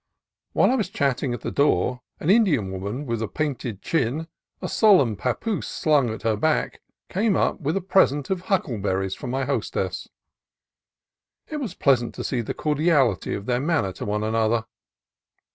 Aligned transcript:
While 0.53 0.71
I 0.71 0.75
was 0.77 0.89
chatting 0.89 1.31
at 1.31 1.41
the 1.41 1.51
door, 1.51 2.01
an 2.19 2.31
Indian 2.31 2.71
woman 2.71 3.05
with 3.05 3.35
painted 3.35 3.83
chin, 3.83 4.27
a 4.59 4.67
solemn 4.67 5.15
papoose 5.15 5.67
slung 5.67 6.09
at 6.09 6.23
her 6.23 6.35
back, 6.35 6.81
came 7.07 7.35
up 7.35 7.61
with 7.61 7.77
a 7.77 7.81
present 7.81 8.31
of 8.31 8.41
huckleberries 8.45 9.13
for 9.13 9.27
my 9.27 9.45
hostess. 9.45 10.07
It 11.49 11.57
was 11.57 11.75
pleasant 11.75 12.15
to 12.15 12.23
see 12.23 12.41
the 12.41 12.55
cordiality 12.55 13.35
of 13.35 13.45
their 13.45 13.59
manner 13.59 13.91
to 13.91 14.05
one 14.05 14.23
another. 14.23 14.65